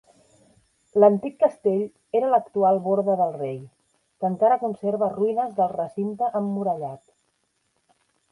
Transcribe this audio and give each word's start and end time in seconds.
L'antic 1.01 1.35
castell 1.41 1.83
era 2.19 2.29
l'actual 2.35 2.79
borda 2.87 3.17
del 3.19 3.35
Rei, 3.35 3.59
que 4.23 4.29
encara 4.35 4.57
conserva 4.63 5.11
ruïnes 5.13 5.55
del 5.59 5.71
recinte 5.77 6.31
emmurallat. 6.43 7.05